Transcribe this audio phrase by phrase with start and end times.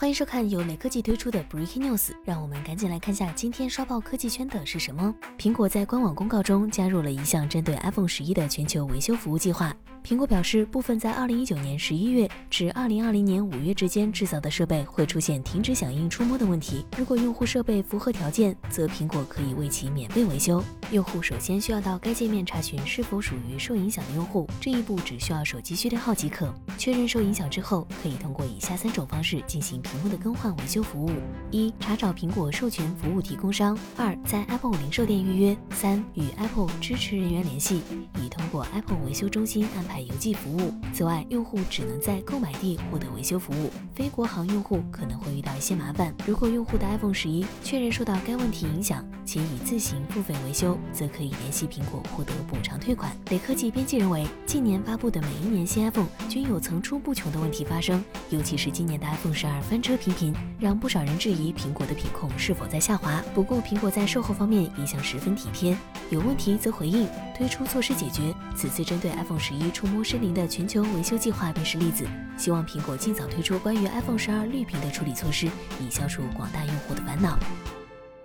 [0.00, 5.14] 欢迎收看由雷科技推出的 Breaking News，让我们赶紧来看下今天刷爆科技圈的是什么。
[5.38, 9.76] 苹果在官网公告中加入了一项针对 iPhone 十一的全球维修服务计划。
[10.02, 16.82] 苹果表示，部分在二零一九年十一月至二零二零年五月之间制造的设备会出现停止响应触摸的问题。
[16.96, 20.64] 如果用户设备符合条件，则苹果可以为其免费维修。
[20.90, 26.52] 用户首先需要到该界面查询是否属于受影响的用户，这一步只需要手机序列号即可。
[26.76, 29.80] 确认受影响之后，可以通过以下三种方式进行。
[29.80, 31.10] 屏幕的更换维修服务：
[31.50, 37.82] 一、查找苹果授权服务提供商；二、在 Apple 零售店预约；三、与 Apple 支持人员联系，
[38.22, 40.72] 以通过 Apple 维修中心安排邮寄服务。
[40.92, 46.14] 此外，用户只能在购买地获得维修服务，非国行用户可能会遇到一些麻烦。
[46.26, 53.10] 如果用户的 iPhone 十一确认受到该问题影响，且已自行付费维修，则可以联系苹果获得补偿退款。
[53.30, 59.80] 雷科技编辑认为，近年发布的每一年新 iPhone 均有层出不穷的问题发生，尤其是今年的 iPhone 十二翻。
[59.80, 63.24] 车频频，让不少人质疑苹果的品控是否在下滑。
[63.34, 65.74] 不过，苹果在售后方面一向十分体贴，
[66.10, 68.34] 有问题则回应，推出措施解决。
[68.54, 72.06] 此次针对 iPhone 十一触摸失灵的全球维修计划便是例子。
[72.36, 75.46] 希望苹果尽早推出关于 iPhone 十二绿屏的处理措施，
[75.80, 77.38] 以消除广大用户的烦恼。